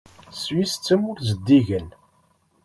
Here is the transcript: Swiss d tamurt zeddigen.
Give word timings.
Swiss 0.41 0.73
d 0.77 0.81
tamurt 0.85 1.25
zeddigen. 1.29 1.87